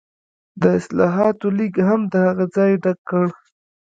[0.61, 3.25] د اصلاحاتو لیګ هم د هغه ځای ډک کړ.